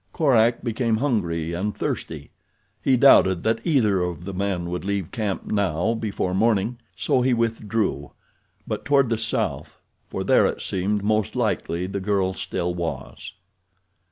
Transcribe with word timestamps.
Korak 0.13 0.63
became 0.63 0.97
hungry 0.97 1.53
and 1.53 1.77
thirsty. 1.77 2.31
He 2.81 2.97
doubted 2.97 3.43
that 3.43 3.59
either 3.63 3.99
of 4.01 4.25
the 4.25 4.33
men 4.33 4.71
would 4.71 4.83
leave 4.83 5.11
camp 5.11 5.45
now 5.51 5.93
before 5.93 6.33
morning, 6.33 6.79
so 6.95 7.21
he 7.21 7.35
withdrew, 7.35 8.11
but 8.65 8.83
toward 8.83 9.09
the 9.09 9.19
south, 9.19 9.79
for 10.07 10.23
there 10.23 10.47
it 10.47 10.59
seemed 10.63 11.03
most 11.03 11.35
likely 11.35 11.85
the 11.85 11.99
girl 11.99 12.33
still 12.33 12.73
was. 12.73 13.33